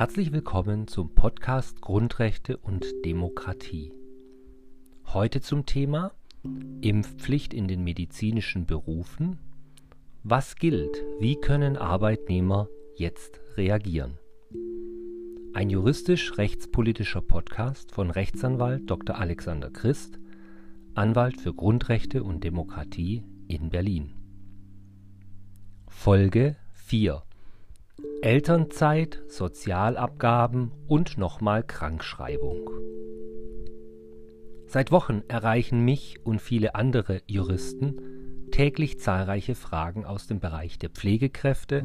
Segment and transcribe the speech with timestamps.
[0.00, 3.92] Herzlich willkommen zum Podcast Grundrechte und Demokratie.
[5.04, 6.12] Heute zum Thema
[6.80, 9.38] Impfpflicht in den medizinischen Berufen.
[10.22, 11.04] Was gilt?
[11.18, 14.16] Wie können Arbeitnehmer jetzt reagieren?
[15.52, 19.18] Ein juristisch-rechtspolitischer Podcast von Rechtsanwalt Dr.
[19.18, 20.18] Alexander Christ,
[20.94, 24.14] Anwalt für Grundrechte und Demokratie in Berlin.
[25.88, 27.22] Folge 4
[28.22, 32.70] Elternzeit, Sozialabgaben und nochmal Krankschreibung.
[34.66, 38.00] Seit Wochen erreichen mich und viele andere Juristen
[38.50, 41.84] täglich zahlreiche Fragen aus dem Bereich der Pflegekräfte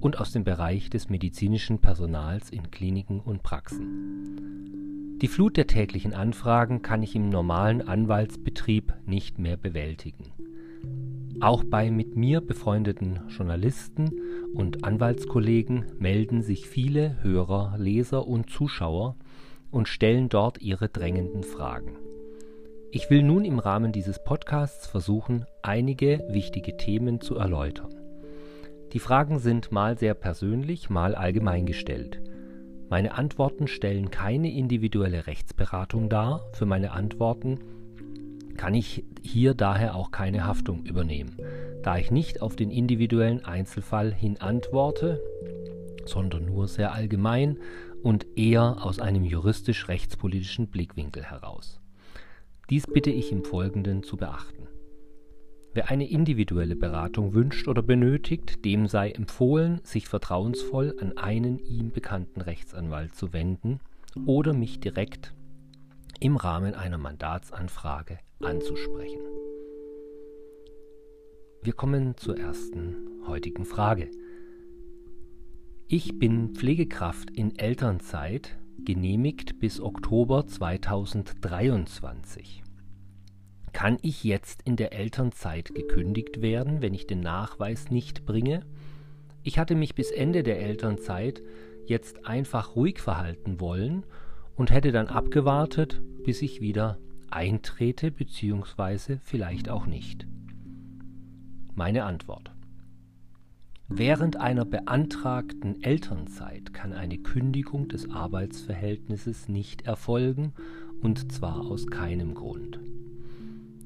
[0.00, 5.18] und aus dem Bereich des medizinischen Personals in Kliniken und Praxen.
[5.22, 10.32] Die Flut der täglichen Anfragen kann ich im normalen Anwaltsbetrieb nicht mehr bewältigen.
[11.40, 14.10] Auch bei mit mir befreundeten Journalisten
[14.54, 19.16] und Anwaltskollegen melden sich viele Hörer, Leser und Zuschauer
[19.70, 21.96] und stellen dort ihre drängenden Fragen.
[22.90, 27.94] Ich will nun im Rahmen dieses Podcasts versuchen, einige wichtige Themen zu erläutern.
[28.92, 32.20] Die Fragen sind mal sehr persönlich, mal allgemein gestellt.
[32.90, 36.42] Meine Antworten stellen keine individuelle Rechtsberatung dar.
[36.52, 37.60] Für meine Antworten
[38.58, 41.34] kann ich hier daher auch keine Haftung übernehmen,
[41.82, 45.20] da ich nicht auf den individuellen Einzelfall hin antworte,
[46.04, 47.58] sondern nur sehr allgemein
[48.02, 51.80] und eher aus einem juristisch-rechtspolitischen Blickwinkel heraus.
[52.70, 54.68] Dies bitte ich im Folgenden zu beachten.
[55.74, 61.90] Wer eine individuelle Beratung wünscht oder benötigt, dem sei empfohlen, sich vertrauensvoll an einen ihm
[61.92, 63.80] bekannten Rechtsanwalt zu wenden
[64.26, 65.32] oder mich direkt
[66.20, 69.20] im Rahmen einer Mandatsanfrage anzusprechen.
[71.64, 74.10] Wir kommen zur ersten heutigen Frage.
[75.86, 82.64] Ich bin Pflegekraft in Elternzeit, genehmigt bis Oktober 2023.
[83.72, 88.66] Kann ich jetzt in der Elternzeit gekündigt werden, wenn ich den Nachweis nicht bringe?
[89.44, 91.44] Ich hatte mich bis Ende der Elternzeit
[91.86, 94.04] jetzt einfach ruhig verhalten wollen
[94.56, 96.98] und hätte dann abgewartet, bis ich wieder
[97.30, 99.18] eintrete bzw.
[99.22, 100.26] vielleicht auch nicht.
[101.74, 102.52] Meine Antwort.
[103.88, 110.52] Während einer beantragten Elternzeit kann eine Kündigung des Arbeitsverhältnisses nicht erfolgen,
[111.00, 112.78] und zwar aus keinem Grund.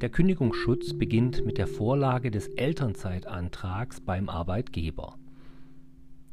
[0.01, 5.17] Der Kündigungsschutz beginnt mit der Vorlage des Elternzeitantrags beim Arbeitgeber.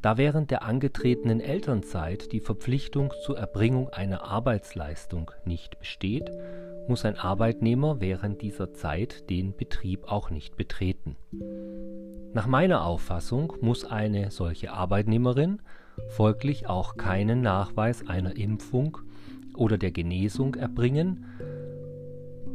[0.04, 6.30] Da während der angetretenen Elternzeit die Verpflichtung zur Erbringung einer Arbeitsleistung nicht besteht,
[6.88, 11.16] muss ein Arbeitnehmer während dieser Zeit den Betrieb auch nicht betreten.
[12.34, 15.62] Nach meiner Auffassung muss eine solche Arbeitnehmerin
[16.10, 18.98] folglich auch keinen Nachweis einer Impfung
[19.56, 21.24] oder der Genesung erbringen,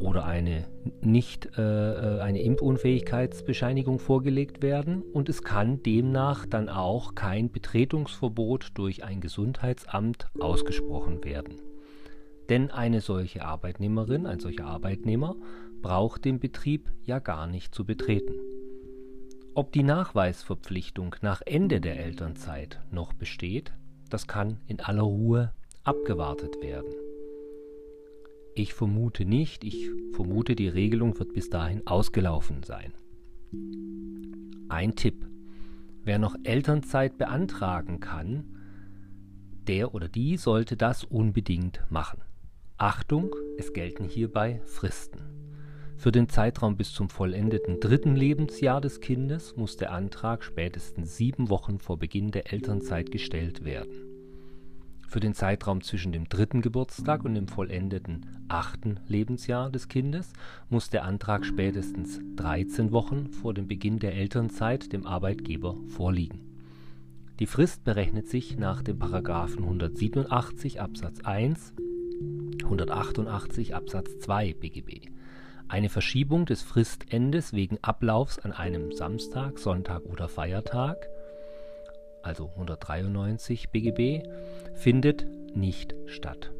[0.00, 0.66] oder eine
[1.02, 8.70] nicht äh, äh, eine Impfunfähigkeitsbescheinigung vorgelegt werden und es kann demnach dann auch kein Betretungsverbot
[8.74, 11.60] durch ein Gesundheitsamt ausgesprochen werden.
[12.48, 15.36] Denn eine solche Arbeitnehmerin, ein solcher Arbeitnehmer
[15.82, 18.34] braucht den Betrieb ja gar nicht zu betreten.
[19.54, 23.72] Ob die Nachweisverpflichtung nach Ende der Elternzeit noch besteht,
[24.08, 25.52] das kann in aller Ruhe
[25.84, 26.92] abgewartet werden.
[28.60, 32.92] Ich vermute nicht, ich vermute, die Regelung wird bis dahin ausgelaufen sein.
[34.68, 35.26] Ein Tipp.
[36.04, 38.44] Wer noch Elternzeit beantragen kann,
[39.66, 42.20] der oder die sollte das unbedingt machen.
[42.76, 45.22] Achtung, es gelten hierbei Fristen.
[45.96, 51.48] Für den Zeitraum bis zum vollendeten dritten Lebensjahr des Kindes muss der Antrag spätestens sieben
[51.48, 54.09] Wochen vor Beginn der Elternzeit gestellt werden.
[55.10, 60.32] Für den Zeitraum zwischen dem dritten Geburtstag und dem vollendeten achten Lebensjahr des Kindes
[60.68, 66.38] muss der Antrag spätestens 13 Wochen vor dem Beginn der Elternzeit dem Arbeitgeber vorliegen.
[67.40, 71.72] Die Frist berechnet sich nach dem Paragraphen 187 Absatz 1,
[72.62, 75.10] 188 Absatz 2 BGB.
[75.66, 81.08] Eine Verschiebung des Fristendes wegen Ablaufs an einem Samstag, Sonntag oder Feiertag
[82.22, 84.26] also 193 BGB,
[84.74, 86.52] findet nicht statt.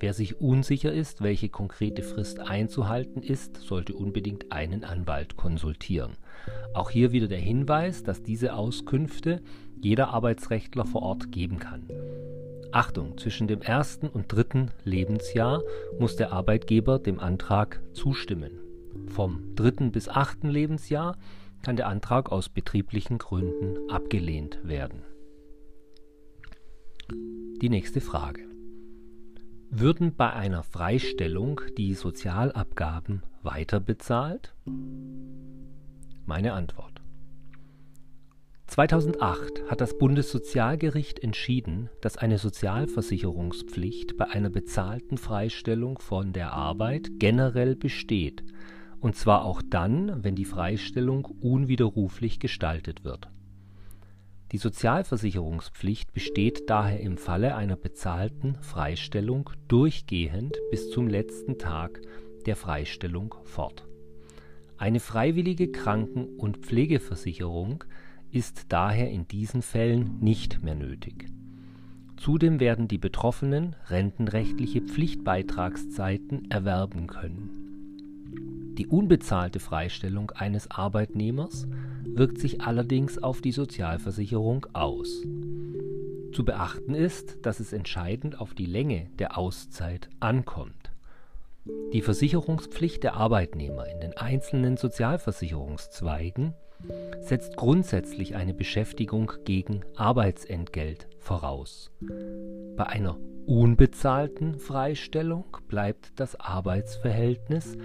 [0.00, 6.12] Wer sich unsicher ist, welche konkrete Frist einzuhalten ist, sollte unbedingt einen Anwalt konsultieren.
[6.74, 9.40] Auch hier wieder der Hinweis, dass diese Auskünfte
[9.80, 11.88] jeder Arbeitsrechtler vor Ort geben kann.
[12.72, 15.62] Achtung, zwischen dem ersten und dritten Lebensjahr
[15.98, 18.50] muss der Arbeitgeber dem Antrag zustimmen.
[19.06, 21.16] Vom dritten bis achten Lebensjahr
[21.64, 25.02] kann der Antrag aus betrieblichen Gründen abgelehnt werden.
[27.62, 28.42] Die nächste Frage.
[29.70, 34.54] Würden bei einer Freistellung die Sozialabgaben weiter bezahlt?
[36.26, 37.00] Meine Antwort.
[38.66, 47.08] 2008 hat das Bundessozialgericht entschieden, dass eine Sozialversicherungspflicht bei einer bezahlten Freistellung von der Arbeit
[47.18, 48.44] generell besteht,
[49.04, 53.28] und zwar auch dann, wenn die Freistellung unwiderruflich gestaltet wird.
[54.50, 62.00] Die Sozialversicherungspflicht besteht daher im Falle einer bezahlten Freistellung durchgehend bis zum letzten Tag
[62.46, 63.86] der Freistellung fort.
[64.78, 67.84] Eine freiwillige Kranken- und Pflegeversicherung
[68.30, 71.26] ist daher in diesen Fällen nicht mehr nötig.
[72.16, 77.63] Zudem werden die Betroffenen rentenrechtliche Pflichtbeitragszeiten erwerben können.
[78.76, 81.68] Die unbezahlte Freistellung eines Arbeitnehmers
[82.04, 85.22] wirkt sich allerdings auf die Sozialversicherung aus.
[86.32, 90.90] Zu beachten ist, dass es entscheidend auf die Länge der Auszeit ankommt.
[91.92, 96.54] Die Versicherungspflicht der Arbeitnehmer in den einzelnen Sozialversicherungszweigen
[97.20, 101.90] setzt grundsätzlich eine Beschäftigung gegen Arbeitsentgelt voraus.
[102.76, 103.16] Bei einer
[103.46, 107.76] unbezahlten Freistellung bleibt das Arbeitsverhältnis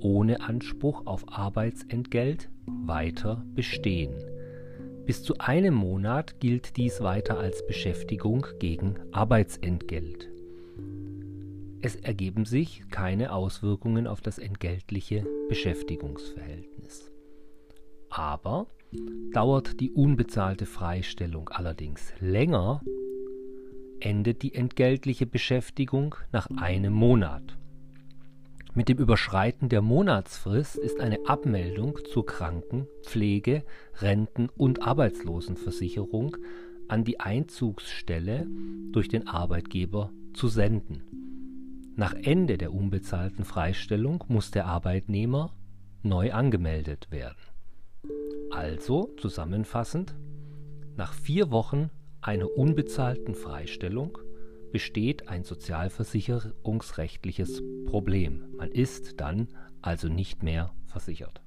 [0.00, 4.14] ohne Anspruch auf Arbeitsentgelt weiter bestehen.
[5.06, 10.28] Bis zu einem Monat gilt dies weiter als Beschäftigung gegen Arbeitsentgelt.
[11.80, 17.12] Es ergeben sich keine Auswirkungen auf das entgeltliche Beschäftigungsverhältnis.
[18.10, 18.66] Aber
[19.32, 22.82] dauert die unbezahlte Freistellung allerdings länger,
[24.00, 27.57] endet die entgeltliche Beschäftigung nach einem Monat.
[28.78, 33.64] Mit dem Überschreiten der Monatsfrist ist eine Abmeldung zur Kranken-, Pflege-,
[33.96, 36.36] Renten- und Arbeitslosenversicherung
[36.86, 38.46] an die Einzugsstelle
[38.92, 41.02] durch den Arbeitgeber zu senden.
[41.96, 45.56] Nach Ende der unbezahlten Freistellung muss der Arbeitnehmer
[46.04, 47.34] neu angemeldet werden.
[48.52, 50.14] Also zusammenfassend,
[50.96, 51.90] nach vier Wochen
[52.20, 54.18] einer unbezahlten Freistellung
[54.72, 58.44] besteht ein sozialversicherungsrechtliches Problem.
[58.56, 59.48] Man ist dann
[59.82, 61.42] also nicht mehr versichert.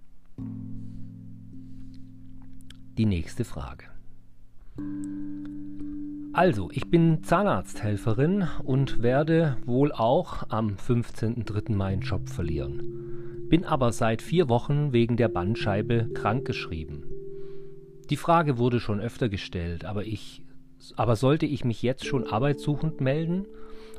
[2.97, 3.85] Die nächste Frage.
[6.33, 11.74] Also, ich bin Zahnarzthelferin und werde wohl auch am 15.03.
[11.74, 13.47] meinen Job verlieren.
[13.50, 17.03] Bin aber seit vier Wochen wegen der Bandscheibe krankgeschrieben.
[18.09, 20.41] Die Frage wurde schon öfter gestellt, aber ich
[20.97, 23.47] aber sollte ich mich jetzt schon arbeitssuchend melden?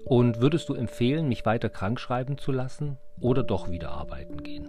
[0.04, 4.68] Und würdest du empfehlen, mich weiter krank schreiben zu lassen oder doch wieder arbeiten gehen?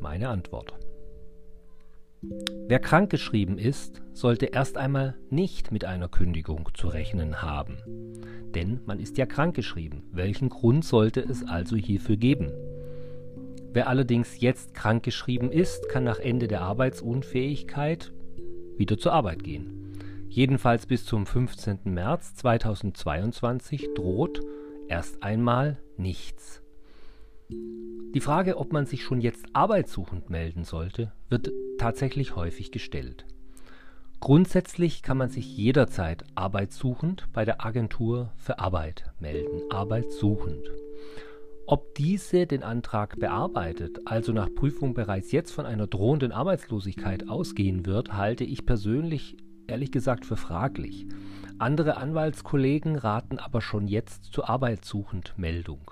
[0.00, 0.74] Meine Antwort.
[2.68, 7.78] Wer krankgeschrieben ist, sollte erst einmal nicht mit einer Kündigung zu rechnen haben.
[8.54, 10.04] Denn man ist ja krankgeschrieben.
[10.12, 12.50] Welchen Grund sollte es also hierfür geben?
[13.72, 18.12] Wer allerdings jetzt krankgeschrieben ist, kann nach Ende der Arbeitsunfähigkeit
[18.78, 19.75] wieder zur Arbeit gehen.
[20.28, 21.80] Jedenfalls bis zum 15.
[21.84, 24.40] März 2022 droht
[24.88, 26.62] erst einmal nichts.
[27.48, 33.26] Die Frage, ob man sich schon jetzt arbeitssuchend melden sollte, wird tatsächlich häufig gestellt.
[34.20, 40.70] Grundsätzlich kann man sich jederzeit arbeitssuchend bei der Agentur für Arbeit melden, arbeitssuchend.
[41.68, 47.86] Ob diese den Antrag bearbeitet, also nach Prüfung bereits jetzt von einer drohenden Arbeitslosigkeit ausgehen
[47.86, 49.36] wird, halte ich persönlich
[49.68, 51.06] ehrlich gesagt für fraglich.
[51.58, 55.90] Andere Anwaltskollegen raten aber schon jetzt zur arbeitssuchend Meldung.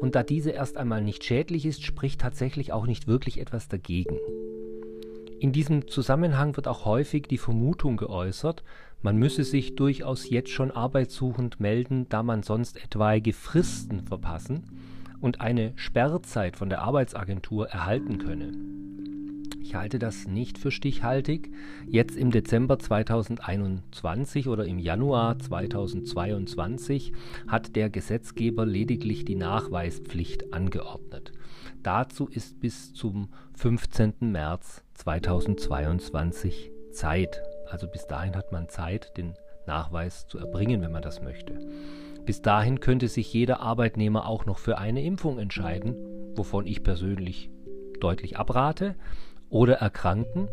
[0.00, 4.16] Und da diese erst einmal nicht schädlich ist, spricht tatsächlich auch nicht wirklich etwas dagegen.
[5.40, 8.62] In diesem Zusammenhang wird auch häufig die Vermutung geäußert,
[9.02, 14.64] man müsse sich durchaus jetzt schon arbeitssuchend melden, da man sonst etwaige Fristen verpassen
[15.22, 18.52] und eine Sperrzeit von der Arbeitsagentur erhalten könne.
[19.70, 21.52] Ich halte das nicht für stichhaltig.
[21.86, 27.12] Jetzt im Dezember 2021 oder im Januar 2022
[27.46, 31.30] hat der Gesetzgeber lediglich die Nachweispflicht angeordnet.
[31.84, 34.14] Dazu ist bis zum 15.
[34.32, 37.40] März 2022 Zeit.
[37.68, 39.34] Also bis dahin hat man Zeit, den
[39.68, 41.60] Nachweis zu erbringen, wenn man das möchte.
[42.26, 45.94] Bis dahin könnte sich jeder Arbeitnehmer auch noch für eine Impfung entscheiden,
[46.34, 47.52] wovon ich persönlich
[48.00, 48.96] deutlich abrate
[49.50, 50.48] oder erkranken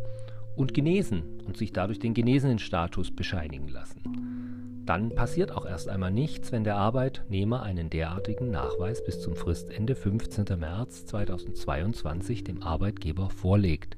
[0.56, 4.84] und genesen und sich dadurch den genesenen Status bescheinigen lassen.
[4.86, 9.96] Dann passiert auch erst einmal nichts, wenn der Arbeitnehmer einen derartigen Nachweis bis zum Fristende
[9.96, 10.58] 15.
[10.58, 13.98] März 2022 dem Arbeitgeber vorlegt.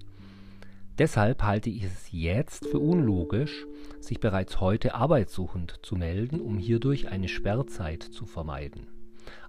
[0.98, 3.65] Deshalb halte ich es jetzt für unlogisch,
[4.01, 8.88] sich bereits heute arbeitssuchend zu melden, um hierdurch eine Sperrzeit zu vermeiden.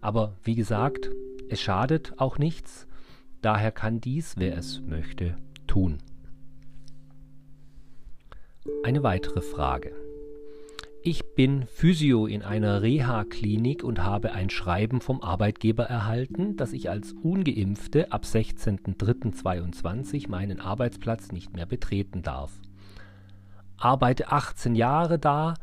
[0.01, 1.11] Aber wie gesagt,
[1.49, 2.87] es schadet auch nichts,
[3.43, 5.99] daher kann dies, wer es möchte, tun.
[8.83, 9.93] Eine weitere Frage.
[11.03, 16.91] Ich bin Physio in einer Reha-Klinik und habe ein Schreiben vom Arbeitgeber erhalten, dass ich
[16.91, 22.53] als ungeimpfte ab 16.03.2022 meinen Arbeitsplatz nicht mehr betreten darf.
[23.79, 25.55] Arbeite 18 Jahre da,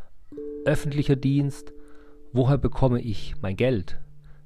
[0.65, 1.71] öffentlicher Dienst,
[2.33, 3.99] woher bekomme ich mein Geld?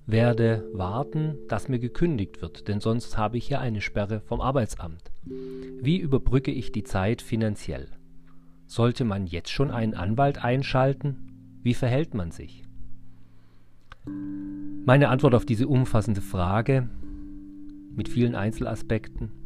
[0.07, 5.11] Werde warten, dass mir gekündigt wird, denn sonst habe ich ja eine Sperre vom Arbeitsamt.
[5.23, 7.87] Wie überbrücke ich die Zeit finanziell?
[8.65, 11.59] Sollte man jetzt schon einen Anwalt einschalten?
[11.61, 12.63] Wie verhält man sich?
[14.85, 16.89] Meine Antwort auf diese umfassende Frage
[17.95, 19.40] mit vielen Einzelaspekten.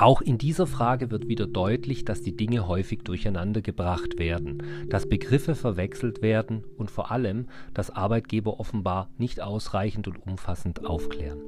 [0.00, 5.06] Auch in dieser Frage wird wieder deutlich, dass die Dinge häufig durcheinander gebracht werden, dass
[5.06, 11.42] Begriffe verwechselt werden und vor allem, dass Arbeitgeber offenbar nicht ausreichend und umfassend aufklären.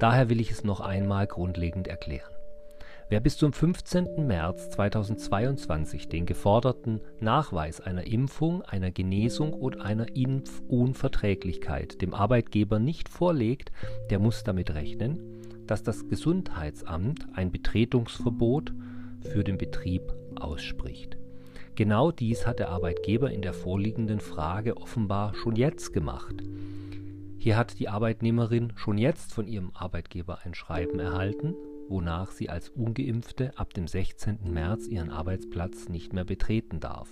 [0.00, 2.32] Daher will ich es noch einmal grundlegend erklären.
[3.08, 4.26] Wer bis zum 15.
[4.26, 13.08] März 2022 den geforderten Nachweis einer Impfung, einer Genesung oder einer Impfunverträglichkeit dem Arbeitgeber nicht
[13.08, 13.70] vorlegt,
[14.10, 15.31] der muss damit rechnen,
[15.66, 18.72] dass das Gesundheitsamt ein Betretungsverbot
[19.22, 21.16] für den Betrieb ausspricht.
[21.74, 26.42] Genau dies hat der Arbeitgeber in der vorliegenden Frage offenbar schon jetzt gemacht.
[27.38, 31.54] Hier hat die Arbeitnehmerin schon jetzt von ihrem Arbeitgeber ein Schreiben erhalten,
[31.88, 34.52] wonach sie als ungeimpfte ab dem 16.
[34.52, 37.08] März ihren Arbeitsplatz nicht mehr betreten darf.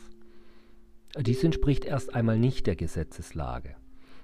[1.18, 3.74] Dies entspricht erst einmal nicht der Gesetzeslage.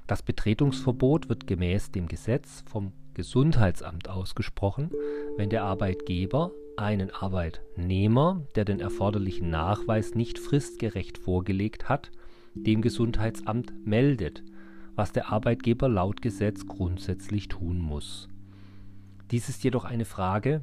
[0.07, 4.91] Das Betretungsverbot wird gemäß dem Gesetz vom Gesundheitsamt ausgesprochen,
[5.39, 12.11] wenn der Arbeitgeber einen Arbeitnehmer, der den erforderlichen Nachweis nicht fristgerecht vorgelegt hat,
[12.55, 14.43] dem Gesundheitsamt meldet,
[14.97, 18.29] was der Arbeitgeber laut Gesetz grundsätzlich tun muss.
[19.31, 20.63] Dies ist jedoch eine Frage,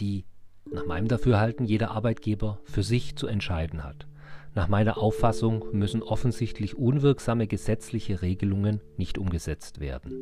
[0.00, 0.24] die
[0.68, 4.08] nach meinem Dafürhalten jeder Arbeitgeber für sich zu entscheiden hat.
[4.54, 10.12] Nach meiner Auffassung müssen offensichtlich unwirksame gesetzliche Regelungen nicht umgesetzt werden.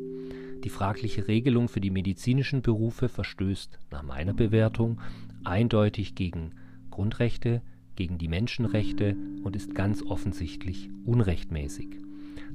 [0.63, 5.01] Die fragliche Regelung für die medizinischen Berufe verstößt nach meiner Bewertung
[5.43, 6.51] eindeutig gegen
[6.91, 7.61] Grundrechte,
[7.95, 11.87] gegen die Menschenrechte und ist ganz offensichtlich unrechtmäßig.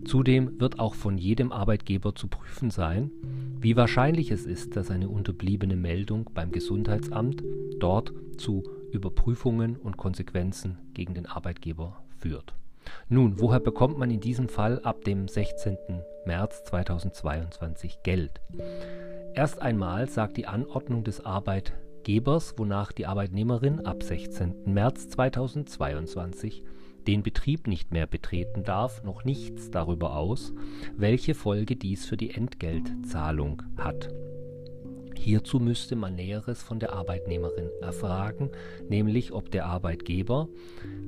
[0.04, 3.10] Zudem wird auch von jedem Arbeitgeber zu prüfen sein,
[3.60, 7.42] wie wahrscheinlich es ist, dass eine unterbliebene Meldung beim Gesundheitsamt
[7.80, 8.62] dort zu
[8.92, 12.54] Überprüfungen und Konsequenzen gegen den Arbeitgeber führt.
[13.08, 15.76] Nun, woher bekommt man in diesem Fall ab dem 16.
[16.24, 18.40] März 2022 Geld?
[19.34, 24.72] Erst einmal sagt die Anordnung des Arbeitgebers, wonach die Arbeitnehmerin ab 16.
[24.72, 26.62] März 2022
[27.06, 30.52] den Betrieb nicht mehr betreten darf, noch nichts darüber aus,
[30.96, 34.08] welche Folge dies für die Entgeltzahlung hat.
[35.18, 38.50] Hierzu müsste man Näheres von der Arbeitnehmerin erfragen,
[38.88, 40.48] nämlich ob der Arbeitgeber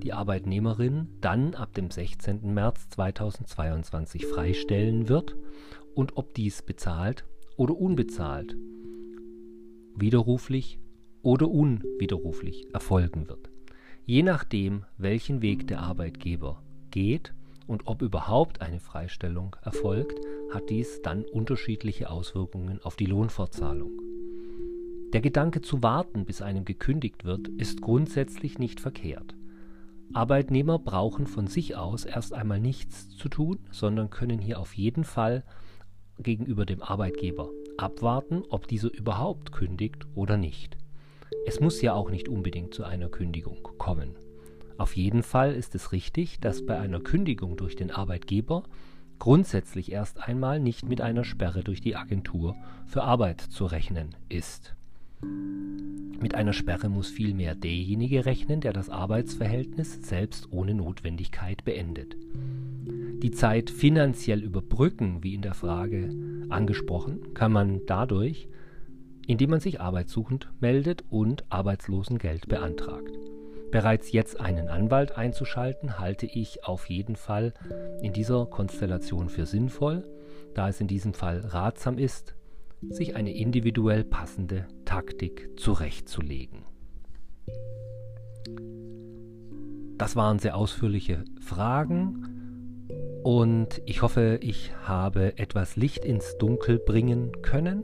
[0.03, 2.53] die Arbeitnehmerin dann ab dem 16.
[2.55, 5.37] März 2022 freistellen wird
[5.95, 7.25] und ob dies bezahlt
[7.57, 8.57] oder unbezahlt,
[9.95, 10.79] widerruflich
[11.23, 13.51] oder unwiderruflich erfolgen wird.
[14.05, 17.35] Je nachdem, welchen Weg der Arbeitgeber geht
[17.67, 20.19] und ob überhaupt eine Freistellung erfolgt,
[20.53, 23.91] hat dies dann unterschiedliche Auswirkungen auf die Lohnfortzahlung.
[25.13, 29.35] Der Gedanke zu warten, bis einem gekündigt wird, ist grundsätzlich nicht verkehrt.
[30.13, 35.05] Arbeitnehmer brauchen von sich aus erst einmal nichts zu tun, sondern können hier auf jeden
[35.05, 35.45] Fall
[36.19, 40.77] gegenüber dem Arbeitgeber abwarten, ob dieser überhaupt kündigt oder nicht.
[41.47, 44.17] Es muss ja auch nicht unbedingt zu einer Kündigung kommen.
[44.79, 48.65] Auf jeden Fall ist es richtig, dass bei einer Kündigung durch den Arbeitgeber
[49.19, 52.57] grundsätzlich erst einmal nicht mit einer Sperre durch die Agentur
[52.87, 54.75] für Arbeit zu rechnen ist.
[56.21, 62.17] Mit einer Sperre muss vielmehr derjenige rechnen, der das Arbeitsverhältnis selbst ohne Notwendigkeit beendet.
[63.23, 66.11] Die Zeit finanziell überbrücken, wie in der Frage
[66.49, 68.49] angesprochen, kann man dadurch,
[69.27, 73.13] indem man sich arbeitssuchend meldet und Arbeitslosengeld beantragt.
[73.71, 77.53] Bereits jetzt einen Anwalt einzuschalten, halte ich auf jeden Fall
[78.01, 80.05] in dieser Konstellation für sinnvoll,
[80.55, 82.35] da es in diesem Fall ratsam ist,
[82.89, 86.65] sich eine individuell passende Taktik zurechtzulegen.
[89.99, 97.43] Das waren sehr ausführliche Fragen und ich hoffe, ich habe etwas Licht ins Dunkel bringen
[97.43, 97.83] können.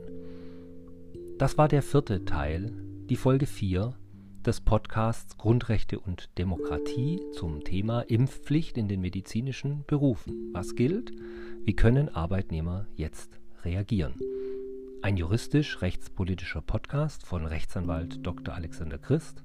[1.37, 2.71] Das war der vierte Teil,
[3.09, 3.93] die Folge 4
[4.45, 10.53] des Podcasts Grundrechte und Demokratie zum Thema Impfpflicht in den medizinischen Berufen.
[10.53, 11.11] Was gilt?
[11.63, 14.13] Wie können Arbeitnehmer jetzt reagieren?
[15.01, 18.53] Ein juristisch-rechtspolitischer Podcast von Rechtsanwalt Dr.
[18.53, 19.43] Alexander Christ,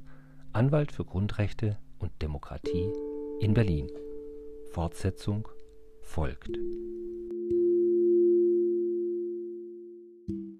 [0.52, 2.92] Anwalt für Grundrechte und Demokratie
[3.40, 3.90] in Berlin.
[4.72, 5.48] Fortsetzung
[6.02, 6.50] folgt.